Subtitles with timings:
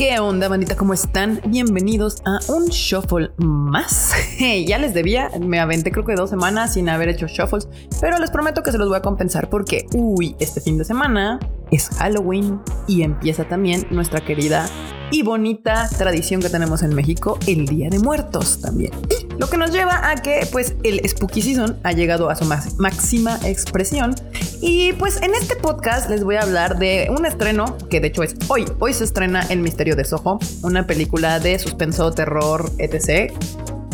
[0.00, 0.78] ¿Qué onda, bandita?
[0.78, 1.42] ¿Cómo están?
[1.44, 4.14] Bienvenidos a un shuffle más.
[4.66, 7.68] ya les debía, me aventé creo que dos semanas sin haber hecho shuffles,
[8.00, 11.38] pero les prometo que se los voy a compensar porque, uy, este fin de semana
[11.70, 14.70] es Halloween y empieza también nuestra querida
[15.10, 18.92] y bonita tradición que tenemos en México, el Día de Muertos también.
[19.38, 23.38] Lo que nos lleva a que pues el Spooky Season ha llegado a su máxima
[23.44, 24.14] expresión
[24.60, 28.22] y pues en este podcast les voy a hablar de un estreno que de hecho
[28.22, 28.66] es hoy.
[28.78, 33.32] Hoy se estrena El Misterio de Soho, una película de suspenso, terror, etc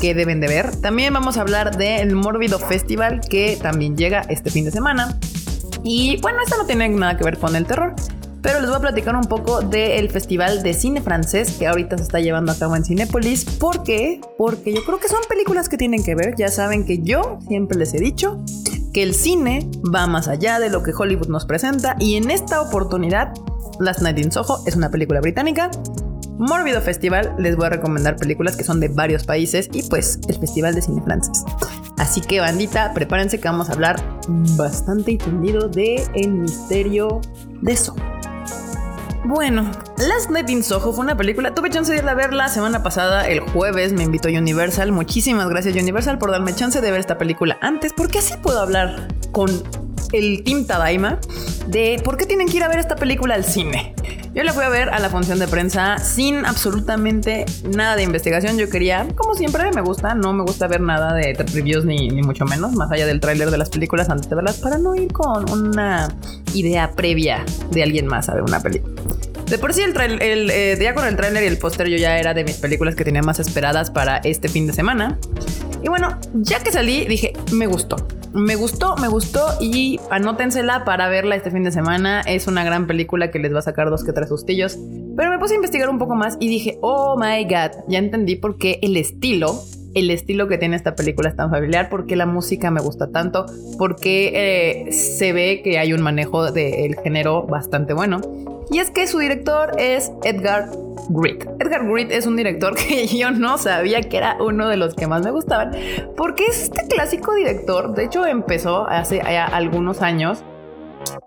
[0.00, 0.76] que deben de ver.
[0.76, 5.18] También vamos a hablar del Mórbido Festival que también llega este fin de semana.
[5.82, 7.94] Y bueno, esto no tiene nada que ver con el terror,
[8.42, 12.04] pero les voy a platicar un poco del Festival de Cine Francés que ahorita se
[12.04, 13.44] está llevando a cabo en Cinépolis.
[13.44, 14.20] ¿Por qué?
[14.36, 16.34] Porque yo creo que son películas que tienen que ver.
[16.36, 18.38] Ya saben que yo siempre les he dicho
[18.96, 22.62] que el cine va más allá de lo que Hollywood nos presenta y en esta
[22.62, 23.34] oportunidad
[23.78, 25.70] Last Night in Soho es una película británica.
[26.38, 30.38] Mórbido Festival les voy a recomendar películas que son de varios países y pues el
[30.38, 31.44] Festival de Cine Francés.
[31.98, 34.02] Así que bandita, prepárense que vamos a hablar
[34.56, 37.20] bastante entendido de El Misterio
[37.60, 38.15] de Soho.
[39.28, 41.52] Bueno, Last Night in Soho fue una película.
[41.52, 44.92] Tuve chance de ir a verla la semana pasada, el jueves me invitó Universal.
[44.92, 49.08] Muchísimas gracias Universal por darme chance de ver esta película antes, porque así puedo hablar
[49.32, 49.50] con
[50.12, 51.18] el Team Tadaima
[51.66, 53.96] de por qué tienen que ir a ver esta película al cine.
[54.36, 58.58] Yo la fui a ver a la función de prensa sin absolutamente nada de investigación.
[58.58, 62.20] Yo quería, como siempre, me gusta, no me gusta ver nada de reviews ni, ni
[62.20, 65.10] mucho menos, más allá del tráiler de las películas antes de verlas, para no ir
[65.10, 66.14] con una
[66.52, 68.94] idea previa de alguien más a ver una película.
[69.46, 72.18] De por sí, el, el eh, día con el tráiler y el póster yo ya
[72.18, 75.18] era de mis películas que tenía más esperadas para este fin de semana.
[75.82, 77.96] Y bueno, ya que salí, dije, me gustó
[78.36, 82.20] me gustó, me gustó y anótensela para verla este fin de semana.
[82.20, 84.78] Es una gran película que les va a sacar dos que tres sustillos.
[85.16, 88.36] Pero me puse a investigar un poco más y dije, oh my god, ya entendí
[88.36, 89.58] por qué el estilo,
[89.96, 93.10] el estilo que tiene esta película es tan familiar, por qué la música me gusta
[93.10, 93.46] tanto,
[93.78, 98.20] porque eh, se ve que hay un manejo del género bastante bueno.
[98.70, 100.68] Y es que su director es Edgar
[101.08, 101.46] Grit.
[101.60, 105.06] Edgar Grit es un director que yo no sabía que era uno de los que
[105.06, 105.72] más me gustaban,
[106.14, 110.44] porque es este clásico director, de hecho empezó hace algunos años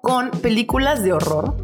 [0.01, 1.55] con películas de horror.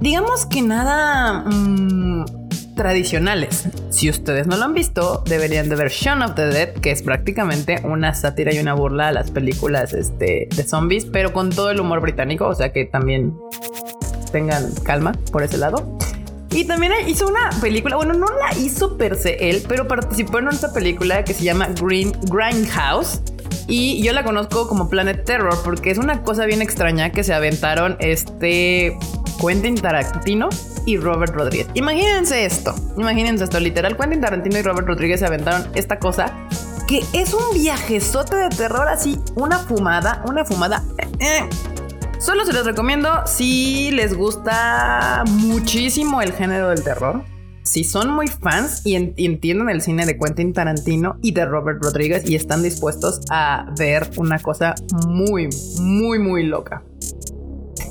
[0.00, 2.39] Digamos que nada mm,
[2.80, 3.68] tradicionales.
[3.90, 7.02] Si ustedes no lo han visto, deberían de ver Shaun of the Dead, que es
[7.02, 11.70] prácticamente una sátira y una burla a las películas este, de zombies, pero con todo
[11.70, 13.34] el humor británico, o sea que también
[14.32, 15.98] tengan calma por ese lado.
[16.52, 20.48] Y también hizo una película, bueno, no la hizo per se él, pero participó en
[20.48, 23.20] esta película que se llama Green Grindhouse.
[23.68, 27.34] Y yo la conozco como Planet Terror porque es una cosa bien extraña que se
[27.34, 28.96] aventaron este
[29.40, 30.48] Quentin Tarantino
[30.86, 31.68] y Robert Rodríguez.
[31.74, 36.34] Imagínense esto, imagínense esto, literal, Quentin Tarantino y Robert Rodríguez se aventaron esta cosa
[36.86, 40.82] que es un viajezote de terror así, una fumada, una fumada.
[41.20, 41.48] Eh,
[42.20, 47.24] Solo se los recomiendo si les gusta muchísimo el género del terror.
[47.62, 52.28] Si son muy fans y, entienden el cine de Quentin Tarantino y de Robert Rodríguez
[52.28, 54.74] y están dispuestos a ver una cosa
[55.06, 55.48] muy,
[55.80, 56.82] muy, muy loca.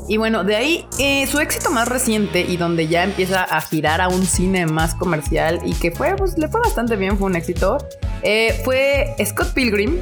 [0.09, 4.01] Y bueno, de ahí eh, su éxito más reciente y donde ya empieza a girar
[4.01, 7.35] a un cine más comercial y que fue, pues le fue bastante bien, fue un
[7.35, 7.77] éxito,
[8.23, 9.99] eh, fue Scott Pilgrim,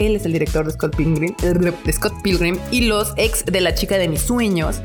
[0.00, 3.72] él es el director de Scott Pilgrim, de Scott Pilgrim y los ex de la
[3.72, 4.82] chica de mis sueños,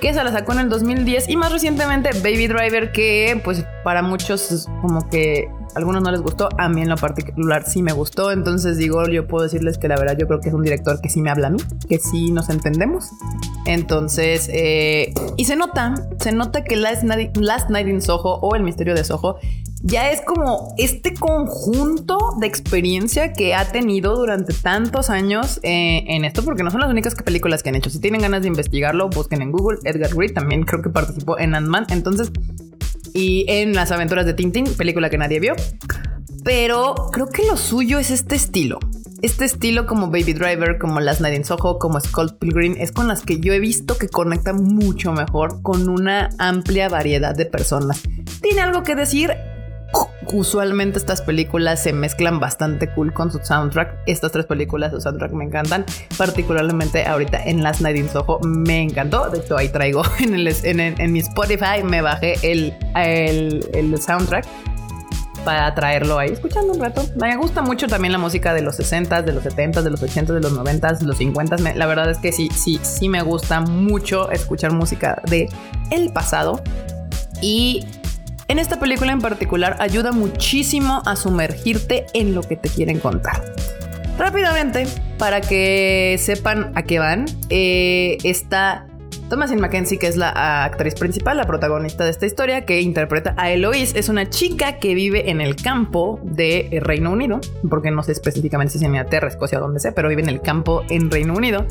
[0.00, 4.02] que se la sacó en el 2010 y más recientemente Baby Driver, que pues para
[4.02, 7.92] muchos como que a algunos no les gustó, a mí en lo particular sí me
[7.92, 11.00] gustó, entonces digo, yo puedo decirles que la verdad yo creo que es un director
[11.00, 13.10] que sí me habla a mí, que sí nos entendemos.
[13.66, 18.56] Entonces, eh, y se nota, se nota que Last Night, Last Night in Soho o
[18.56, 19.38] El Misterio de Soho
[19.82, 26.24] ya es como este conjunto de experiencia que ha tenido durante tantos años eh, en
[26.24, 27.90] esto, porque no son las únicas películas que han hecho.
[27.90, 29.78] Si tienen ganas de investigarlo, busquen en Google.
[29.84, 31.86] Edgar Wright también creo que participó en Ant-Man.
[31.90, 32.30] Entonces,
[33.14, 35.54] y en Las aventuras de Tintin, película que nadie vio.
[36.44, 38.78] Pero creo que lo suyo es este estilo.
[39.22, 43.06] Este estilo como Baby Driver, como Las Night in Soho, como Skull Pilgrim, es con
[43.06, 48.00] las que yo he visto que conectan mucho mejor con una amplia variedad de personas.
[48.40, 49.32] Tiene algo que decir,
[50.32, 53.98] usualmente estas películas se mezclan bastante cool con su soundtrack.
[54.06, 55.84] Estas tres películas, su soundtrack me encantan.
[56.16, 59.28] Particularmente ahorita en Last Night in Soho me encantó.
[59.30, 64.46] De hecho, ahí traigo en, el, mi Spotify, me bajé el, el, soundtrack
[65.44, 67.02] para traerlo ahí escuchando un rato.
[67.16, 70.34] Me gusta mucho también la música de los 60s, de los 70s, de los 80s,
[70.34, 71.74] de los 90s, de los 50s.
[71.74, 75.48] la verdad es que sí, sí, sí me gusta mucho escuchar música de
[75.90, 76.62] el pasado.
[77.42, 77.86] Y
[78.50, 83.44] en esta película en particular ayuda muchísimo a sumergirte en lo que te quieren contar.
[84.18, 84.88] Rápidamente,
[85.18, 88.88] para que sepan a qué van, eh, está
[89.28, 93.52] Thomasin Mackenzie, que es la actriz principal, la protagonista de esta historia, que interpreta a
[93.52, 93.96] Eloise.
[93.96, 98.72] Es una chica que vive en el campo de Reino Unido, porque no sé específicamente
[98.72, 101.66] si es en Inglaterra, Escocia, donde sea, pero vive en el campo en Reino Unido.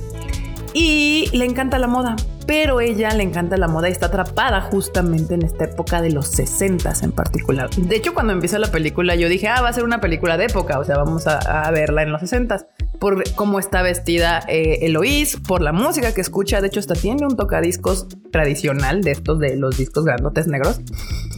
[0.73, 5.33] Y le encanta la moda, pero ella le encanta la moda y está atrapada justamente
[5.33, 7.69] en esta época de los 60 en particular.
[7.69, 10.45] De hecho, cuando empieza la película, yo dije, ah, va a ser una película de
[10.45, 12.67] época, o sea, vamos a, verla en los 60
[12.99, 16.59] por cómo está vestida eh, Eloís, por la música que escucha.
[16.59, 20.81] De hecho, hasta tiene un tocadiscos tradicional de estos de los discos grandotes negros.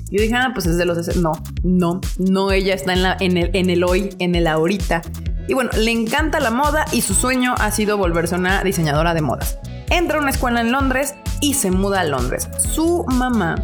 [0.10, 1.22] Yo dije, ah, pues es de los 60.
[1.22, 5.02] No, no, no, ella está en, el, en el hoy, en el ahorita.
[5.48, 9.22] Y bueno, le encanta la moda y su sueño ha sido volverse una diseñadora de
[9.22, 9.58] modas
[9.92, 12.50] entra a una escuela en Londres y se muda a Londres.
[12.58, 13.56] Su mamá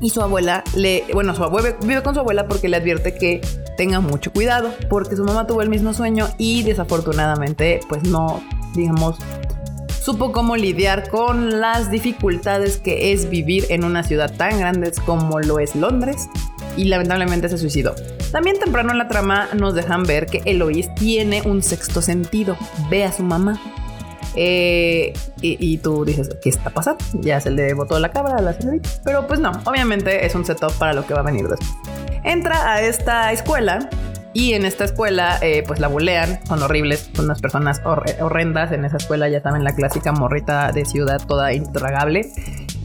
[0.00, 3.40] y su abuela le, bueno, su abuela vive con su abuela porque le advierte que
[3.76, 8.42] tenga mucho cuidado, porque su mamá tuvo el mismo sueño y desafortunadamente, pues no,
[8.74, 9.16] digamos,
[10.02, 15.38] supo cómo lidiar con las dificultades que es vivir en una ciudad tan grande como
[15.38, 16.28] lo es Londres
[16.76, 17.94] y lamentablemente se suicidó.
[18.32, 22.56] También temprano en la trama nos dejan ver que Eloise tiene un sexto sentido,
[22.90, 23.60] ve a su mamá
[24.34, 25.12] eh,
[25.42, 27.04] y, tú dices, ¿qué está pasando?
[27.20, 28.88] Ya se le botó la cabra a la señorita.
[29.04, 31.70] Pero pues no, obviamente es un setup para lo que va a venir después.
[32.24, 33.90] Entra a esta escuela
[34.32, 38.72] y en esta escuela, eh, pues la bulean, son horribles, son unas personas horrendas.
[38.72, 42.30] En esa escuela, ya saben, la clásica morrita de ciudad toda intragable.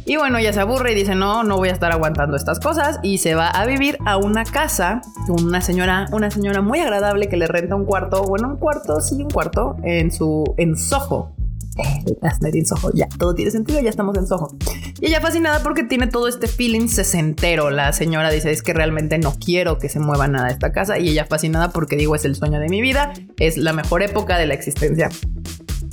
[0.09, 2.97] Y bueno, ya se aburre y dice, no, no voy a estar aguantando estas cosas.
[3.03, 7.27] Y se va a vivir a una casa con una señora, una señora muy agradable
[7.27, 11.35] que le renta un cuarto, bueno, un cuarto, sí, un cuarto, en su, en Soho,
[11.75, 12.91] en Soho.
[12.93, 14.55] Ya, todo tiene sentido, ya estamos en Soho.
[15.01, 17.69] Y ella fascinada porque tiene todo este feeling sesentero.
[17.69, 20.99] La señora dice, es que realmente no quiero que se mueva nada de esta casa.
[20.99, 24.37] Y ella fascinada porque digo, es el sueño de mi vida, es la mejor época
[24.37, 25.09] de la existencia.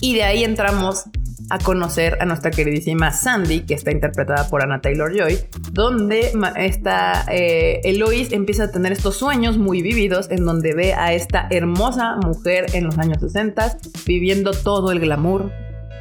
[0.00, 1.06] Y de ahí entramos
[1.54, 5.38] a conocer a nuestra queridísima Sandy, que está interpretada por Anna Taylor Joy,
[5.70, 11.12] donde esta eh, Eloise empieza a tener estos sueños muy vividos en donde ve a
[11.12, 15.52] esta hermosa mujer en los años 60 viviendo todo el glamour,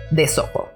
[0.09, 0.69] de Soho.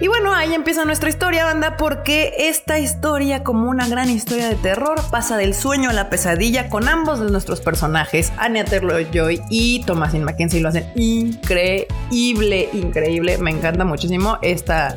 [0.00, 4.54] Y bueno, ahí empieza nuestra historia, banda, porque esta historia, como una gran historia de
[4.54, 9.82] terror, pasa del sueño a la pesadilla con ambos de nuestros personajes, Anya Taylor-Joy y
[9.84, 13.38] Thomasin Mackenzie, lo hacen increíble, increíble.
[13.38, 14.94] Me encanta muchísimo esta.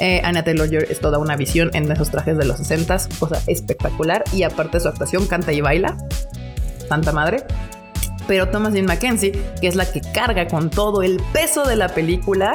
[0.00, 4.24] Eh, Anya Taylor-Joy es toda una visión en esos trajes de los 60 cosa espectacular.
[4.32, 5.96] Y aparte su actuación, canta y baila.
[6.88, 7.44] Santa madre
[8.26, 12.54] pero Thomasin Mackenzie, que es la que carga con todo el peso de la película,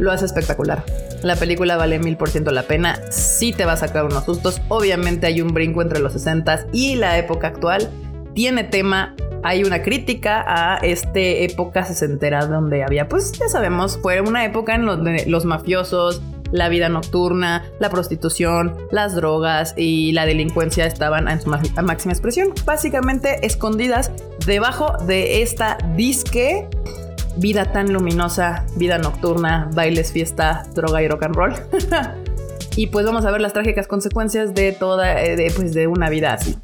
[0.00, 0.82] lo hace espectacular.
[1.22, 4.60] La película vale mil por ciento la pena, sí te va a sacar unos sustos,
[4.68, 7.90] obviamente hay un brinco entre los 60 y la época actual,
[8.34, 9.14] tiene tema,
[9.44, 14.74] hay una crítica a esta época sesentera donde había, pues ya sabemos, fue una época
[14.74, 16.20] en donde los mafiosos,
[16.50, 22.52] la vida nocturna, la prostitución, las drogas y la delincuencia estaban en su máxima expresión,
[22.64, 24.10] básicamente escondidas
[24.44, 26.68] debajo de esta disque
[27.36, 31.54] vida tan luminosa, vida nocturna, bailes, fiesta, droga y rock and roll.
[32.76, 36.34] y pues vamos a ver las trágicas consecuencias de toda, eh, pues de una vida
[36.34, 36.56] así.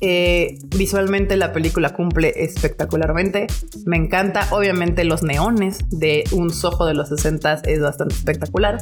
[0.00, 3.46] Eh, visualmente la película cumple espectacularmente.
[3.84, 4.46] Me encanta.
[4.50, 8.78] Obviamente los neones de un sojo de los 60 es bastante espectacular.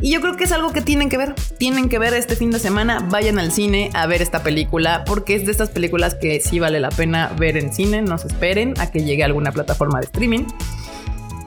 [0.00, 1.34] Y yo creo que es algo que tienen que ver.
[1.58, 3.06] Tienen que ver este fin de semana.
[3.10, 6.78] Vayan al cine a ver esta película porque es de estas películas que sí vale
[6.78, 8.02] la pena ver en cine.
[8.02, 10.44] No se esperen a que llegue a alguna plataforma de streaming.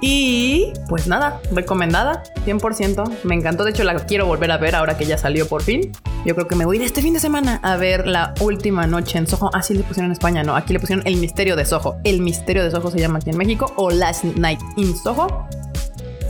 [0.03, 3.19] Y pues nada, recomendada, 100%.
[3.23, 5.91] Me encantó, de hecho la quiero volver a ver ahora que ya salió por fin.
[6.25, 8.87] Yo creo que me voy a ir este fin de semana a ver la última
[8.87, 9.49] noche en Soho.
[9.53, 11.97] Así le pusieron en España, no, aquí le pusieron El Misterio de Soho.
[12.03, 15.47] El Misterio de Soho se llama aquí en México o Last Night in Soho.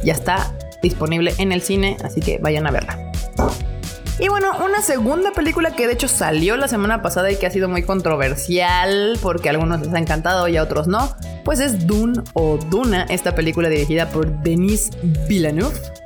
[0.04, 3.12] Ya está disponible en el cine, así que vayan a verla.
[4.20, 7.52] Y bueno, una segunda película que de hecho salió la semana pasada y que ha
[7.52, 11.88] sido muy controversial porque a algunos les ha encantado y a otros no, pues es
[11.88, 14.92] Dune o Duna, esta película dirigida por Denis
[15.28, 16.01] Villeneuve.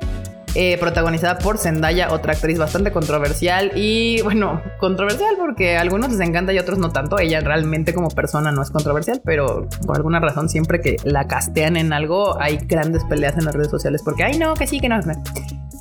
[0.58, 6.20] Eh, protagonizada por Zendaya, otra actriz bastante controversial y bueno, controversial porque a algunos les
[6.20, 7.18] encanta y a otros no tanto.
[7.18, 11.76] Ella realmente como persona no es controversial, pero por alguna razón siempre que la castean
[11.76, 14.88] en algo hay grandes peleas en las redes sociales porque, ay no, que sí, que
[14.88, 14.98] no.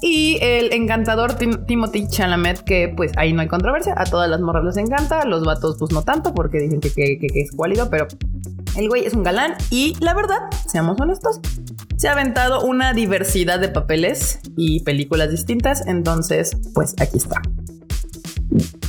[0.02, 4.66] Y el encantador Timothy Chalamet, que pues ahí no hay controversia, a todas las morras
[4.66, 8.08] les encanta, a los vatos pues no tanto porque dicen que, es cuálido, pero
[8.76, 11.40] el güey es un galán y la verdad, seamos honestos,
[11.98, 17.42] se ha aventado una diversidad de papeles y películas distintas, entonces pues aquí está.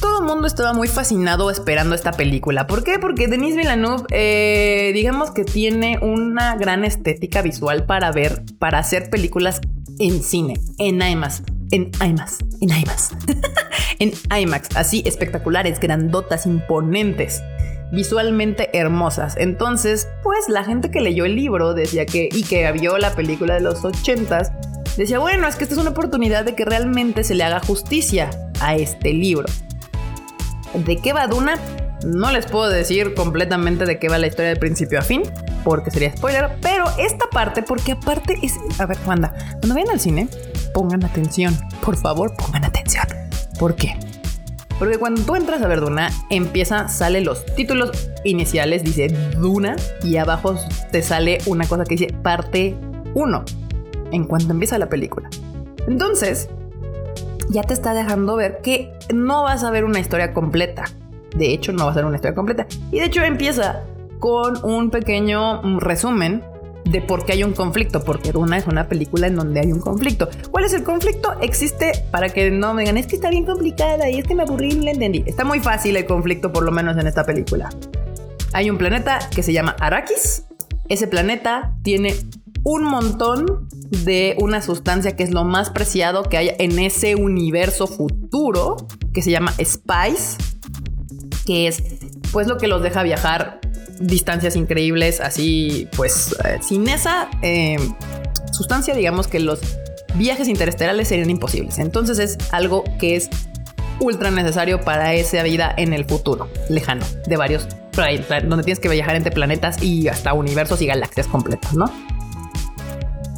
[0.00, 2.66] todo el mundo estaba muy fascinado esperando esta película.
[2.66, 2.98] ¿Por qué?
[2.98, 9.08] Porque Denis Villeneuve, eh, digamos que tiene una gran estética visual para ver, para hacer
[9.10, 9.60] películas
[9.98, 13.10] en cine, en IMAX, en IMAX, en IMAX,
[13.98, 17.42] en IMAX, así espectaculares, grandotas, imponentes
[17.92, 19.36] visualmente hermosas.
[19.36, 23.54] Entonces, pues la gente que leyó el libro decía que y que vio la película
[23.54, 24.52] de los ochentas
[24.96, 28.30] decía, bueno, es que esta es una oportunidad de que realmente se le haga justicia
[28.60, 29.46] a este libro.
[30.74, 31.58] ¿De qué va Duna?
[32.04, 35.22] No les puedo decir completamente de qué va la historia de principio a fin,
[35.64, 38.54] porque sería spoiler, pero esta parte, porque aparte es...
[38.78, 40.28] A ver, Wanda, cuando vayan al cine,
[40.74, 43.06] pongan atención, por favor, pongan atención.
[43.58, 43.96] ¿Por qué?
[44.78, 50.16] Porque cuando tú entras a ver Duna, empieza, sale los títulos iniciales, dice Duna, y
[50.16, 50.54] abajo
[50.92, 52.76] te sale una cosa que dice parte
[53.14, 53.44] 1,
[54.12, 55.30] en cuanto empieza la película.
[55.86, 56.50] Entonces,
[57.48, 60.84] ya te está dejando ver que no vas a ver una historia completa.
[61.34, 62.66] De hecho, no va a ser una historia completa.
[62.90, 63.84] Y de hecho empieza
[64.18, 66.42] con un pequeño resumen
[66.86, 69.80] de por qué hay un conflicto, porque Duna es una película en donde hay un
[69.80, 70.28] conflicto.
[70.50, 71.34] ¿Cuál es el conflicto?
[71.40, 74.44] Existe, para que no me digan, es que está bien complicada y es que me
[74.44, 75.24] aburrí y no la entendí.
[75.26, 77.70] Está muy fácil el conflicto, por lo menos en esta película.
[78.52, 80.44] Hay un planeta que se llama Arrakis.
[80.88, 82.14] Ese planeta tiene
[82.62, 83.68] un montón
[84.04, 88.76] de una sustancia que es lo más preciado que hay en ese universo futuro
[89.12, 90.36] que se llama Spice,
[91.44, 91.82] que es
[92.32, 93.60] pues lo que los deja viajar
[93.98, 97.76] distancias increíbles, así pues eh, sin esa eh,
[98.52, 99.60] sustancia digamos que los
[100.14, 101.78] viajes interestelares serían imposibles.
[101.78, 103.30] Entonces es algo que es
[104.00, 107.66] ultra necesario para esa vida en el futuro lejano de varios
[108.46, 111.86] donde tienes que viajar entre planetas y hasta universos y galaxias completas, ¿no?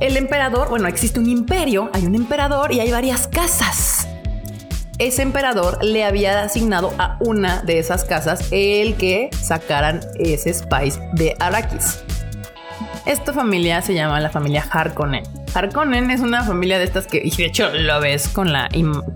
[0.00, 3.97] El emperador, bueno, existe un imperio, hay un emperador y hay varias casas.
[4.98, 11.00] Ese emperador le había asignado a una de esas casas el que sacaran ese spice
[11.12, 12.02] de Arrakis.
[13.06, 15.22] Esta familia se llama la familia Harkonnen.
[15.54, 18.68] Harkonnen es una familia de estas que, y de hecho lo ves con la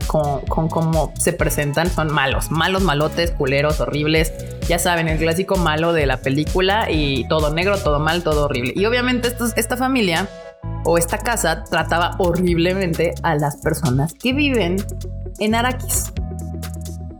[0.06, 4.32] con, cómo se presentan, son malos, malos, malotes, culeros, horribles.
[4.68, 8.72] Ya saben, el clásico malo de la película y todo negro, todo mal, todo horrible.
[8.76, 10.28] Y obviamente esta familia
[10.84, 14.76] o esta casa trataba horriblemente a las personas que viven
[15.44, 16.12] en Araquis.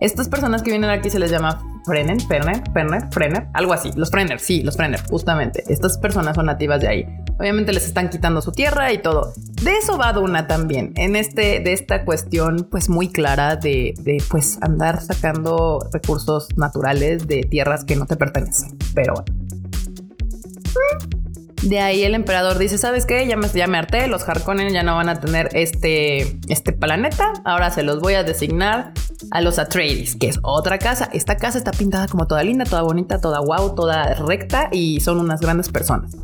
[0.01, 3.91] Estas personas que viven en Araquis se les llama Frennen, Ferner, Ferner, Frenner, algo así.
[3.97, 5.65] Los Frenner, sí, los Frenner, justamente.
[5.69, 7.07] Estas personas son nativas de ahí.
[7.39, 9.33] Obviamente les están quitando su tierra y todo.
[9.63, 14.23] De eso va Duna también, en este, de esta cuestión pues muy clara de, de
[14.31, 18.77] pues andar sacando recursos naturales de tierras que no te pertenecen.
[18.95, 21.22] Pero bueno.
[21.63, 23.27] De ahí el emperador dice, ¿sabes qué?
[23.27, 27.33] Ya me, ya me harté, los Harkonnen ya no van a tener este, este planeta,
[27.45, 28.93] ahora se los voy a designar
[29.31, 31.09] a los Atreides, que es otra casa.
[31.13, 35.21] Esta casa está pintada como toda linda, toda bonita, toda wow, toda recta y son
[35.21, 36.17] unas grandes personas.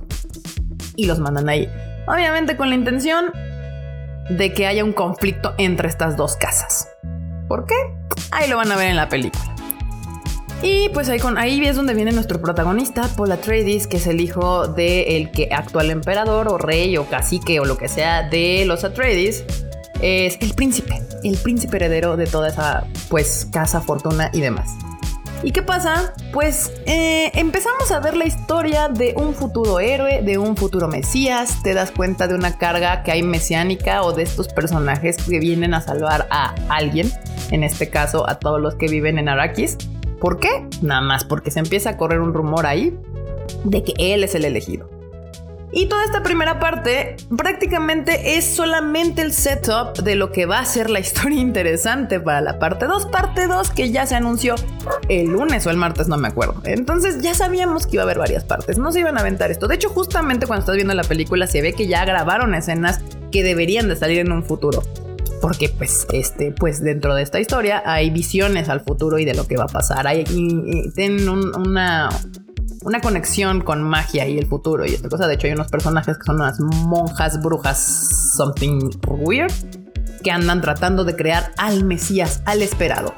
[0.97, 1.69] Y los mandan ahí.
[2.09, 3.33] Obviamente con la intención
[4.31, 6.89] de que haya un conflicto entre estas dos casas.
[7.49, 7.75] ¿Por qué?
[8.33, 9.58] Ahí lo van a ver en la película.
[10.63, 14.21] Y pues ahí, con, ahí es donde viene nuestro protagonista, Paul Atreides, que es el
[14.21, 18.83] hijo del que actual emperador o rey o cacique o lo que sea de los
[18.83, 19.45] Atreides.
[20.01, 24.71] Es el príncipe, el príncipe heredero de toda esa pues casa, fortuna y demás.
[25.45, 26.13] ¿Y qué pasa?
[26.33, 31.63] Pues eh, empezamos a ver la historia de un futuro héroe, de un futuro mesías.
[31.63, 35.75] Te das cuenta de una carga que hay mesiánica o de estos personajes que vienen
[35.75, 37.13] a salvar a alguien,
[37.53, 39.79] en este caso a todos los que viven en Arrakis.
[40.21, 40.67] ¿Por qué?
[40.83, 42.99] Nada más porque se empieza a correr un rumor ahí
[43.65, 44.89] de que él es el elegido.
[45.71, 50.65] Y toda esta primera parte prácticamente es solamente el setup de lo que va a
[50.65, 53.07] ser la historia interesante para la parte 2.
[53.07, 54.55] Parte 2 que ya se anunció
[55.09, 56.63] el lunes o el martes, no me acuerdo.
[56.65, 58.79] Entonces ya sabíamos que iba a haber varias partes.
[58.79, 59.69] No se iban a aventar esto.
[59.69, 63.43] De hecho, justamente cuando estás viendo la película se ve que ya grabaron escenas que
[63.43, 64.83] deberían de salir en un futuro
[65.41, 69.47] porque pues este pues dentro de esta historia hay visiones al futuro y de lo
[69.47, 70.07] que va a pasar.
[70.07, 70.25] Hay
[70.95, 72.09] tienen una
[72.83, 75.27] una conexión con magia y el futuro y esta cosa.
[75.27, 77.79] De hecho hay unos personajes que son unas monjas brujas
[78.37, 79.53] something weird
[80.23, 83.15] que andan tratando de crear al mesías al esperado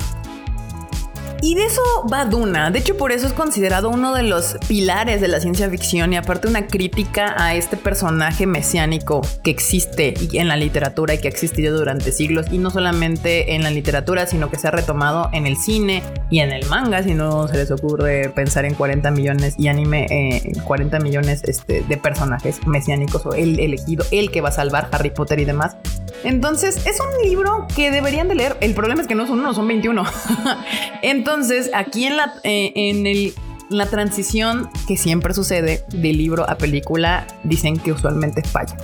[1.42, 1.82] Y de eso
[2.12, 2.70] va Duna.
[2.70, 6.16] De hecho, por eso es considerado uno de los pilares de la ciencia ficción y
[6.16, 11.30] aparte una crítica a este personaje mesiánico que existe en la literatura y que ha
[11.30, 12.46] existido durante siglos.
[12.50, 16.40] Y no solamente en la literatura, sino que se ha retomado en el cine y
[16.40, 17.02] en el manga.
[17.02, 21.82] Si no se les ocurre pensar en 40 millones y anime, eh, 40 millones este,
[21.82, 25.76] de personajes mesiánicos o el elegido, el que va a salvar Harry Potter y demás.
[26.22, 28.56] Entonces, es un libro que deberían de leer.
[28.60, 30.04] El problema es que no son uno, son 21.
[31.02, 31.29] Entonces,
[31.74, 33.32] aquí en la, eh, en
[33.68, 38.76] la transición que siempre sucede de libro a película, dicen que usualmente falla.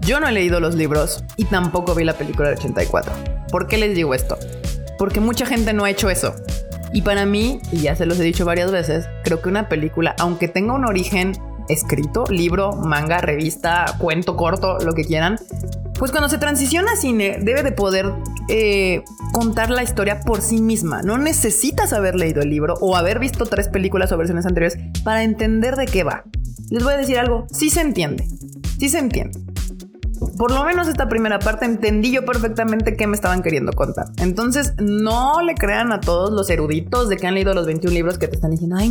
[0.00, 3.12] Yo no he leído los libros y tampoco vi la película del 84.
[3.50, 4.38] ¿Por qué les digo esto?
[4.98, 6.34] Porque mucha gente no ha hecho eso.
[6.92, 10.14] Y para mí, y ya se los he dicho varias veces, creo que una película,
[10.18, 11.32] aunque tenga un origen
[11.68, 15.38] escrito, libro, manga, revista, cuento corto, lo que quieran,
[15.98, 18.12] pues cuando se transiciona a cine debe de poder
[18.48, 21.02] eh, contar la historia por sí misma.
[21.02, 25.22] No necesitas haber leído el libro o haber visto tres películas o versiones anteriores para
[25.22, 26.24] entender de qué va.
[26.70, 28.26] Les voy a decir algo, sí se entiende,
[28.78, 29.45] sí se entiende
[30.36, 34.06] por lo menos esta primera parte entendí yo perfectamente qué me estaban queriendo contar.
[34.18, 38.18] Entonces, no le crean a todos los eruditos de que han leído los 21 libros
[38.18, 38.86] que te están diciendo, ay,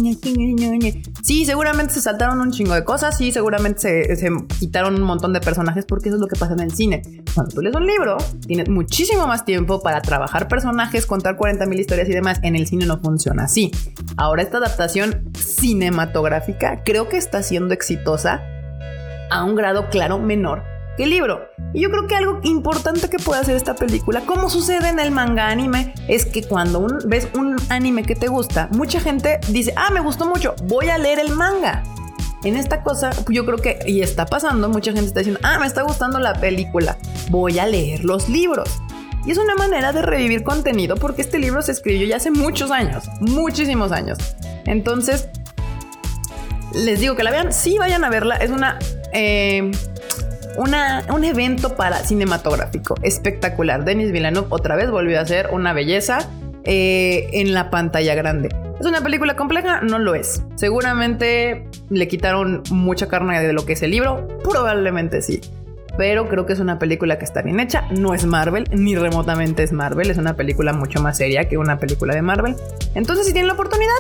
[1.24, 4.30] Sí, seguramente se saltaron un chingo de cosas, sí, seguramente se, se,
[4.60, 7.02] quitaron un montón de personajes porque eso es lo que pasa en el cine.
[7.34, 11.80] Cuando tú lees un libro, tienes muchísimo más tiempo para trabajar personajes, contar 40 mil
[11.80, 12.40] historias y demás.
[12.44, 13.72] En el cine no funciona así.
[14.18, 18.42] Ahora esta adaptación cinematográfica creo que está siendo exitosa
[19.30, 21.50] a un grado claro menor el libro.
[21.74, 25.12] Y yo creo que algo importante que puede hacer esta película, como sucede en el
[25.12, 29.90] manga anime, es que cuando ves un anime que te gusta, mucha gente dice, ah,
[29.92, 31.84] me gustó mucho, voy a leer el manga.
[32.44, 35.66] En esta cosa, yo creo que, y está pasando, mucha gente está diciendo, ah, me
[35.66, 36.98] está gustando la película,
[37.30, 38.70] voy a leer los libros.
[39.26, 42.70] Y es una manera de revivir contenido porque este libro se escribió ya hace muchos
[42.70, 44.20] años, muchísimos años.
[44.66, 45.28] Entonces,
[46.74, 48.78] les digo que la vean, sí vayan a verla, es una...
[49.14, 49.72] Eh,
[50.58, 53.86] un evento para cinematográfico espectacular.
[53.86, 56.20] Denis Villeneuve otra vez volvió a ser una belleza
[56.64, 58.50] eh, en la pantalla grande.
[58.80, 59.82] ¿Es una película compleja?
[59.82, 60.44] No lo es.
[60.56, 64.28] Seguramente le quitaron mucha carne de lo que es el libro.
[64.44, 65.42] Probablemente sí.
[65.98, 67.88] Pero creo que es una película que está bien hecha.
[67.92, 70.10] No es Marvel, ni remotamente es Marvel.
[70.10, 72.56] Es una película mucho más seria que una película de Marvel.
[72.96, 73.94] Entonces, si tienen la oportunidad,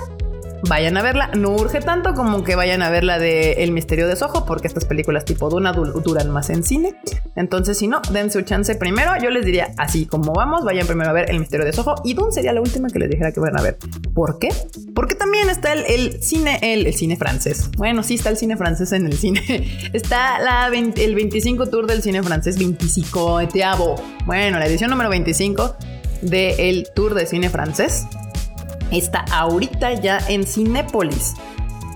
[0.67, 1.29] vayan a verla.
[1.35, 4.67] No urge tanto como que vayan a ver la de El misterio de Soho, porque
[4.67, 6.95] estas películas tipo Duna duran más en cine.
[7.35, 9.11] Entonces, si no, dense un chance primero.
[9.21, 11.95] Yo les diría así como vamos, vayan primero a ver El misterio de Soho.
[12.03, 13.77] Y Dune sería la última que les dijera que vayan a ver.
[14.13, 14.49] ¿Por qué?
[14.93, 17.69] Porque también está el, cine, el, cine francés.
[17.77, 19.41] Bueno, sí está el cine francés en el cine.
[19.93, 23.95] está la el 25 tour del cine francés, 25 eteavo.
[24.25, 25.75] Bueno, la edición número 25
[26.21, 28.07] del tour de cine francés
[28.91, 31.33] está ahorita ya en Cinépolis.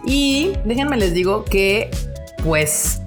[0.05, 1.91] Y déjenme les digo que,
[2.43, 3.01] pues,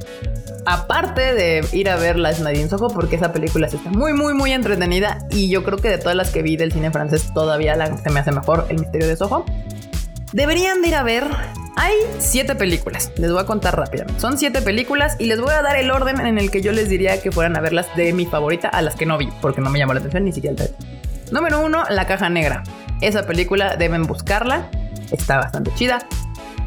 [0.67, 4.53] aparte de ir a ver La Nadine Soho, porque esa película está muy, muy, muy
[4.53, 5.19] entretenida.
[5.31, 8.11] Y yo creo que de todas las que vi del cine francés, todavía la, se
[8.11, 9.45] me hace mejor El Misterio de Soho.
[10.33, 11.25] Deberían de ir a ver.
[11.77, 13.11] Hay siete películas.
[13.17, 14.21] Les voy a contar rápidamente.
[14.21, 16.89] Son siete películas y les voy a dar el orden en el que yo les
[16.89, 19.71] diría que fueran a verlas de mi favorita a las que no vi, porque no
[19.71, 21.02] me llamó la atención ni siquiera el
[21.33, 22.63] Número uno, La Caja Negra.
[23.01, 24.69] Esa película deben buscarla.
[25.11, 26.07] Está bastante chida.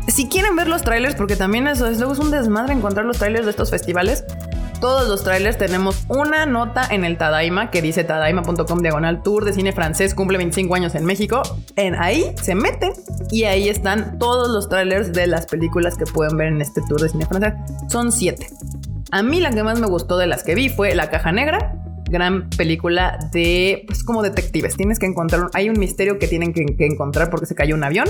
[0.07, 3.17] Si quieren ver los trailers, porque también eso es luego es un desmadre encontrar los
[3.19, 4.25] trailers de estos festivales.
[4.81, 9.53] Todos los trailers tenemos una nota en el Tadaima que dice tadaima.com diagonal tour de
[9.53, 11.43] cine francés cumple 25 años en México.
[11.75, 12.91] En ahí se meten
[13.31, 17.01] y ahí están todos los trailers de las películas que pueden ver en este tour
[17.01, 17.53] de cine francés.
[17.87, 18.47] Son siete.
[19.11, 21.84] A mí la que más me gustó de las que vi fue La Caja Negra,
[22.15, 24.77] gran película de, pues como detectives.
[24.77, 28.07] Tienes que encontrar, hay un misterio que tienen que, encontrar porque se cayó un avión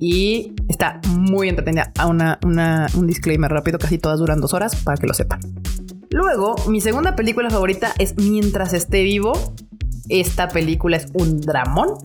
[0.00, 1.92] y está muy entretenida.
[1.98, 5.40] A una, un disclaimer rápido, casi todas duran dos horas para que lo sepan.
[6.10, 9.32] Luego, mi segunda película favorita es Mientras esté vivo.
[10.08, 11.98] Esta película es un dramón.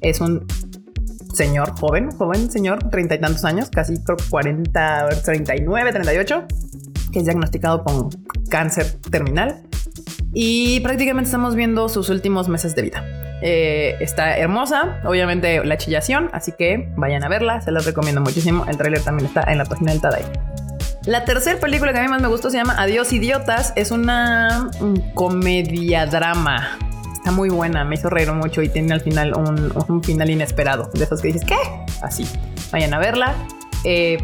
[0.00, 0.44] Es un
[1.32, 6.44] señor joven, joven señor, treinta y tantos años, casi creo 40, 39, 38,
[7.12, 8.08] que es diagnosticado con
[8.48, 9.62] cáncer terminal
[10.34, 13.04] y prácticamente estamos viendo sus últimos meses de vida.
[13.40, 18.64] Eh, está hermosa, obviamente la chillación, así que vayan a verla, se las recomiendo muchísimo.
[18.66, 20.24] El tráiler también está en la página del Tadai.
[21.06, 23.74] La tercera película que a mí más me gustó se llama Adiós Idiotas.
[23.76, 24.70] Es una
[25.12, 26.78] comedia drama.
[27.12, 30.90] Está muy buena, me hizo reír mucho y tiene al final un, final inesperado.
[30.94, 31.56] De esos que dices, ¿qué?
[32.00, 32.26] Así.
[32.72, 33.34] Vayan a verla.
[33.84, 34.16] Eh,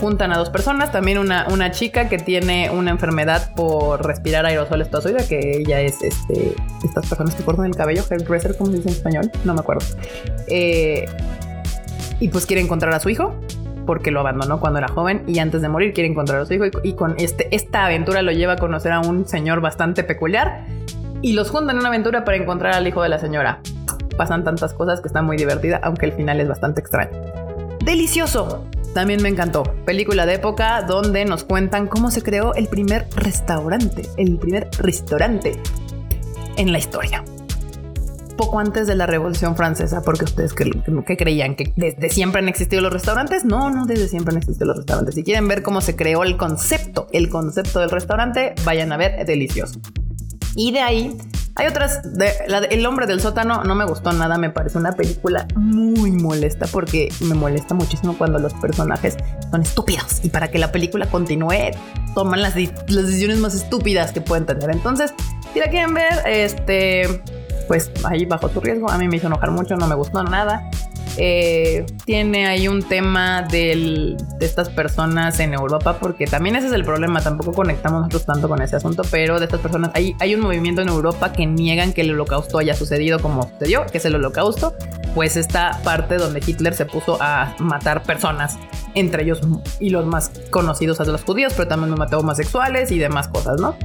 [0.00, 4.90] juntan a dos personas, también una, una chica que tiene una enfermedad por respirar aerosoles
[4.90, 6.54] toda su vida, que ella es este,
[6.84, 9.84] estas personas que cortan el cabello, hairdresser, como se dice en español, no me acuerdo.
[10.48, 11.06] Eh,
[12.20, 13.34] y pues quiere encontrar a su hijo
[13.86, 16.64] porque lo abandonó cuando era joven y antes de morir quiere encontrar a su hijo
[16.82, 20.64] y, con este, esta aventura lo lleva a conocer a un señor bastante peculiar
[21.22, 23.60] y los juntan en una aventura para encontrar al hijo de la señora.
[24.16, 27.18] Pasan tantas cosas que está muy divertida, aunque el final es bastante extraño.
[27.84, 28.64] Delicioso.
[28.94, 29.64] También me encantó.
[29.84, 35.60] Película de época donde nos cuentan cómo se creó el primer restaurante, el primer restaurante
[36.56, 37.24] en la historia
[38.36, 42.82] poco antes de la Revolución Francesa, porque ustedes que, creían que desde siempre han existido
[42.82, 45.14] los restaurantes, no, no desde siempre han existido los restaurantes.
[45.14, 49.24] Si quieren ver cómo se creó el concepto, el concepto del restaurante, vayan a ver,
[49.24, 49.80] delicioso.
[50.56, 51.16] Y de ahí
[51.56, 52.00] hay otras,
[52.70, 57.12] El hombre del sótano no me gustó nada, me parece una película muy molesta porque
[57.20, 59.16] me molesta muchísimo cuando los personajes
[59.50, 61.70] son estúpidos y para que la película continúe
[62.14, 64.70] toman las, las decisiones más estúpidas que pueden tener.
[64.70, 65.14] Entonces,
[65.52, 67.22] si la quieren ver, este
[67.68, 68.90] pues ahí bajo tu riesgo.
[68.90, 70.68] A mí me hizo enojar mucho, no me gustó nada.
[71.16, 76.84] Eh, tiene ahí un tema de estas personas en Europa, porque también ese es el
[76.84, 80.40] problema, tampoco conectamos nosotros tanto con ese asunto, pero de estas personas, hay, hay un
[80.40, 84.16] movimiento en Europa que niegan que el holocausto haya sucedido como sucedió, que es el
[84.16, 84.74] holocausto,
[85.14, 88.58] pues esta parte donde Hitler se puso a matar personas,
[88.94, 89.40] entre ellos
[89.80, 93.60] y los más conocidos a los judíos, pero también me mató homosexuales y demás cosas,
[93.60, 93.76] ¿no?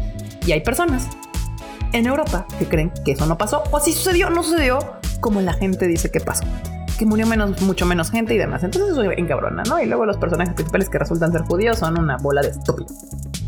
[0.46, 1.08] Y hay personas
[1.94, 4.80] en Europa que creen que eso no pasó o si sucedió, no sucedió
[5.20, 6.46] como la gente dice que pasó.
[7.00, 8.62] Que murió menos, mucho menos gente y demás.
[8.62, 9.80] Entonces eso encabrona, ¿no?
[9.80, 12.92] Y luego los personajes principales que resultan ser judíos son una bola de estúpidos.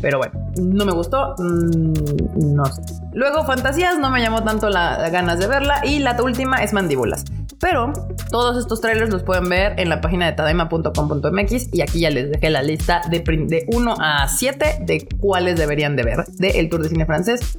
[0.00, 1.34] Pero bueno, no me gustó.
[1.36, 2.80] Mm, no sé.
[3.12, 5.82] Luego, Fantasías no me llamó tanto las ganas de verla.
[5.84, 7.24] Y la última es Mandíbulas.
[7.60, 7.92] Pero
[8.30, 12.30] todos estos trailers los pueden ver en la página de tadaima.com.mx y aquí ya les
[12.30, 16.70] dejé la lista de, de 1 a 7 de cuáles deberían de ver de El
[16.70, 17.58] Tour de Cine Francés.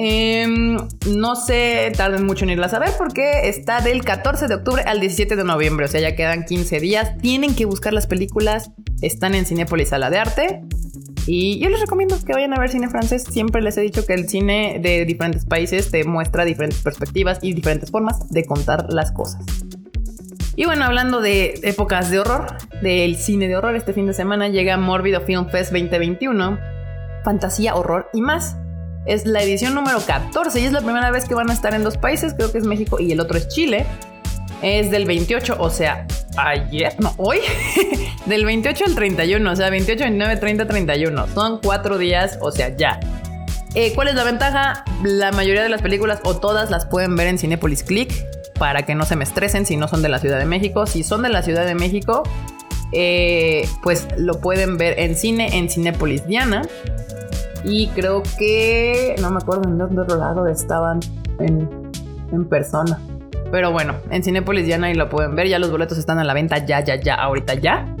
[0.00, 0.76] Em,
[1.08, 5.00] no se tarden mucho en irlas a ver porque está del 14 de octubre al
[5.00, 7.18] 17 de noviembre, o sea, ya quedan 15 días.
[7.18, 8.70] Tienen que buscar las películas,
[9.02, 10.62] están en Cinépolis Sala de Arte.
[11.26, 13.24] Y yo les recomiendo que vayan a ver cine francés.
[13.28, 17.52] Siempre les he dicho que el cine de diferentes países te muestra diferentes perspectivas y
[17.52, 19.44] diferentes formas de contar las cosas.
[20.54, 22.46] Y bueno, hablando de épocas de horror,
[22.82, 26.58] del cine de horror, este fin de semana llega Mórbido Film Fest 2021,
[27.24, 28.56] fantasía, horror y más.
[29.08, 31.82] Es la edición número 14 y es la primera vez que van a estar en
[31.82, 33.86] dos países, creo que es México y el otro es Chile.
[34.60, 37.38] Es del 28, o sea, ayer, no, hoy,
[38.26, 41.26] del 28 al 31, o sea, 28, 29, 30, 31.
[41.28, 43.00] Son cuatro días, o sea, ya.
[43.74, 44.84] Eh, ¿Cuál es la ventaja?
[45.02, 48.12] La mayoría de las películas o todas las pueden ver en Cinepolis Click
[48.58, 50.86] para que no se me estresen si no son de la Ciudad de México.
[50.86, 52.24] Si son de la Ciudad de México,
[52.92, 56.62] eh, pues lo pueden ver en cine en Cinepolis Diana.
[57.64, 61.00] Y creo que no me acuerdo en dónde otro estaban
[61.40, 61.68] en,
[62.48, 62.98] persona.
[63.50, 65.48] Pero bueno, en Cinepolis ya nadie lo pueden ver.
[65.48, 67.94] Ya los boletos están a la venta ya, ya, ya, ahorita ya.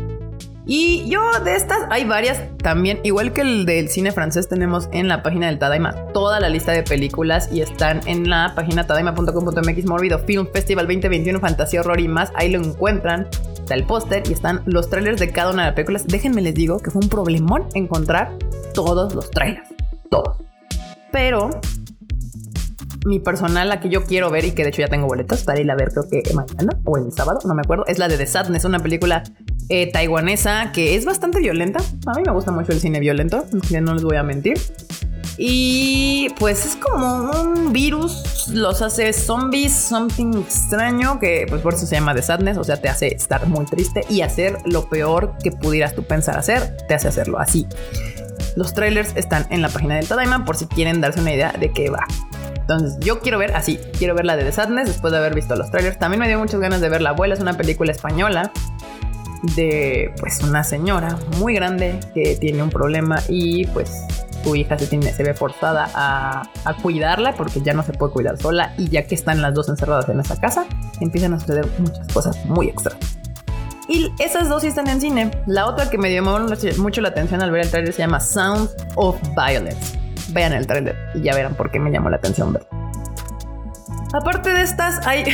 [0.70, 5.08] Y yo de estas hay varias también, igual que el del cine francés, tenemos en
[5.08, 9.86] la página del Tadaima toda la lista de películas y están en la página tadaima.com.mx
[9.86, 12.32] Morbido Film Festival 2021 Fantasía, Horror y más.
[12.34, 13.28] Ahí lo encuentran.
[13.54, 16.06] Está el póster y están los trailers de cada una de las películas.
[16.06, 18.32] Déjenme les digo que fue un problemón encontrar
[18.84, 19.68] todos los trailers.
[20.08, 20.36] Todos.
[21.10, 21.50] Pero
[23.04, 25.60] mi personal, la que yo quiero ver y que de hecho ya tengo boletos para
[25.60, 28.16] ir a ver, creo que mañana o el sábado, no me acuerdo, es la de
[28.16, 29.24] The Sadness, una película
[29.68, 31.80] eh, taiwanesa que es bastante violenta.
[32.06, 33.46] A mí me gusta mucho el cine violento,
[33.82, 34.60] no les voy a mentir.
[35.36, 41.84] Y pues es como un virus, los hace zombies, something extraño, que pues por eso
[41.84, 45.34] se llama The Sadness, o sea, te hace estar muy triste y hacer lo peor
[45.42, 47.66] que pudieras tú pensar hacer, te hace hacerlo así.
[48.56, 51.70] Los trailers están en la página del Tadaima por si quieren darse una idea de
[51.72, 52.06] qué va.
[52.56, 55.56] Entonces, yo quiero ver así, quiero ver la de The Sadness después de haber visto
[55.56, 55.98] los trailers.
[55.98, 58.52] También me dio muchas ganas de ver La abuela, es una película española
[59.56, 63.90] de pues una señora muy grande que tiene un problema y pues
[64.42, 68.12] su hija se, tiene, se ve forzada a, a, cuidarla porque ya no se puede
[68.12, 70.66] cuidar sola y ya que están las dos encerradas en esa casa
[71.00, 73.17] empiezan a suceder muchas cosas muy extrañas.
[73.88, 75.30] Y esas dos están en cine.
[75.46, 76.38] La otra que me llamó
[76.76, 79.98] mucho la atención al ver el trailer se llama Sound of Violence.
[80.30, 82.66] Vean el trailer y ya verán por qué me llamó la atención ver.
[84.12, 85.24] Aparte de estas, hay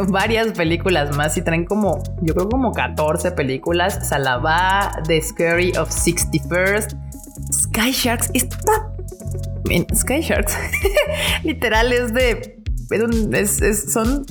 [0.08, 4.08] varias películas más y traen como, yo creo como 14 películas.
[4.08, 6.96] Salabá, The Scary of 61st,
[7.52, 8.30] Sky Sharks.
[8.32, 8.92] Está...
[9.94, 10.56] Sky Sharks.
[11.42, 12.62] Literal es de...
[13.32, 14.24] Es, son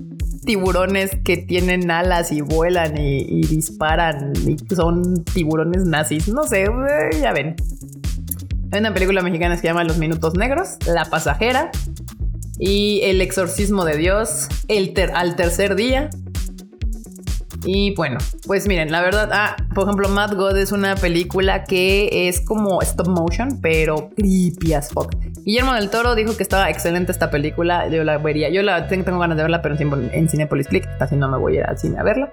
[0.45, 6.27] tiburones que tienen alas y vuelan y, disparan y son tiburones nazis.
[6.27, 6.69] No sé, eh,
[7.21, 7.55] ya ven.
[8.71, 11.71] Hay una película mexicana que se llama Los Minutos Negros, La Pasajera
[12.57, 16.09] y El Exorcismo de Dios, el al tercer día.
[17.65, 22.27] Y bueno, pues miren, la verdad, ah, por ejemplo, Mad God es una película que
[22.27, 25.13] es como stop motion, pero creepy as fuck.
[25.45, 27.87] Guillermo del Toro dijo que estaba excelente esta película.
[27.89, 28.49] Yo la vería.
[28.49, 30.87] Yo la tengo, ganas de verla, pero en, en Cinepolis Click.
[30.99, 32.31] Así no me voy a ir al cine a verla.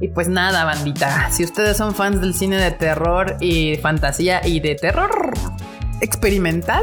[0.00, 1.30] Y pues nada, bandita.
[1.30, 5.32] Si ustedes son fans del cine de terror y fantasía y de terror
[6.00, 6.82] experimental,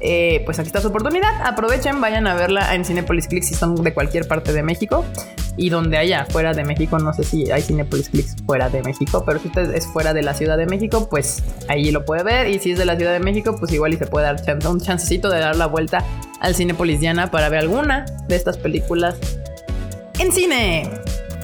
[0.00, 1.46] eh, pues aquí está su oportunidad.
[1.46, 5.04] Aprovechen, vayan a verla en Cinepolis Click si son de cualquier parte de México
[5.56, 6.98] y donde haya fuera de México.
[6.98, 10.22] No sé si hay Cinepolis Click fuera de México, pero si usted es fuera de
[10.22, 12.48] la Ciudad de México, pues ahí lo puede ver.
[12.48, 14.36] Y si es de la Ciudad de México, pues igual y se puede dar
[14.68, 16.04] un chancecito de dar la vuelta
[16.40, 19.16] al Cinepolis Diana para ver alguna de estas películas
[20.18, 20.90] en cine.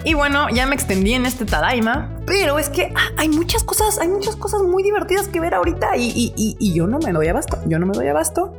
[0.08, 3.98] Y bueno, ya me extendí en este Tadaima, pero es que ah, hay muchas cosas,
[3.98, 7.78] hay muchas cosas muy divertidas que ver ahorita y, yo no me doy abasto, yo
[7.78, 8.54] no me doy abasto.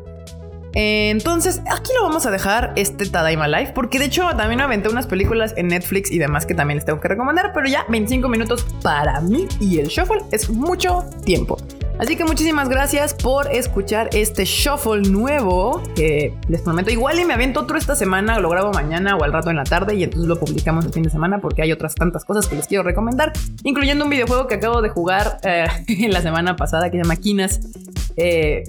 [0.74, 5.08] Entonces, aquí lo vamos a dejar este Tadaima Live, porque de hecho también aventé unas
[5.08, 8.68] películas en Netflix y demás que también les tengo que recomendar, pero ya 25 minutos
[8.84, 11.58] para mí y el shuffle es mucho tiempo.
[12.00, 16.92] Así que muchísimas gracias por escuchar este shuffle nuevo que les prometo.
[16.92, 19.66] Igual y me aviento otro esta semana, lo grabo mañana o al rato en la
[19.66, 22.56] tarde y entonces lo publicamos el fin de semana porque hay otras tantas cosas que
[22.56, 23.34] les quiero recomendar,
[23.64, 27.18] incluyendo un videojuego que acabo de jugar eh, en la semana pasada que se llama
[27.18, 27.60] Kinas.
[28.16, 28.64] Eh,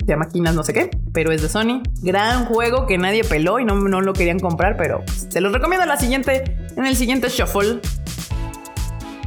[0.00, 1.82] se llama Kinas no sé qué, pero es de Sony.
[2.02, 5.82] Gran juego que nadie peló y no, no lo querían comprar, pero se los recomiendo
[5.82, 7.80] en la siguiente, en el siguiente shuffle.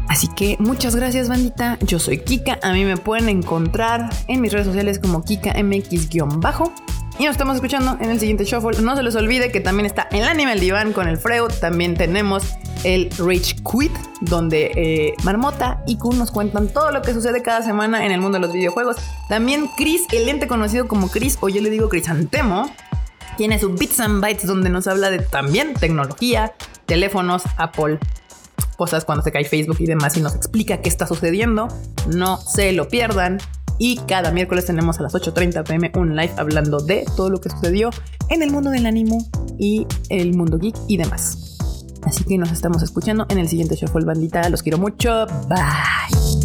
[0.08, 4.54] Así que muchas gracias bandita, yo soy Kika, a mí me pueden encontrar en mis
[4.54, 6.74] redes sociales como KikaMX-bajo.
[7.20, 8.80] Y nos estamos escuchando en el siguiente shuffle.
[8.84, 11.52] No se les olvide que también está el anime El Diván con el Freud.
[11.60, 12.44] También tenemos
[12.84, 13.92] el Rage Quit,
[14.22, 18.22] donde eh, Marmota y Kun nos cuentan todo lo que sucede cada semana en el
[18.22, 18.98] mundo de los videojuegos.
[19.30, 22.70] También Chris, el ente conocido como Chris, o yo le digo Crisantemo,
[23.36, 26.54] tiene su Bits and Bytes, donde nos habla de también tecnología,
[26.86, 27.98] teléfonos, Apple,
[28.78, 31.68] cosas cuando se cae Facebook y demás y nos explica qué está sucediendo.
[32.16, 33.40] No se lo pierdan.
[33.80, 37.50] Y cada miércoles tenemos a las 8.30 pm un live hablando de todo lo que
[37.50, 37.92] sucedió
[38.30, 39.20] en el mundo del ánimo
[39.60, 41.58] y el mundo geek y demás.
[42.04, 44.50] Así que nos estamos escuchando en el siguiente Shuffle Bandita.
[44.50, 45.28] Los quiero mucho.
[45.50, 46.38] Bye.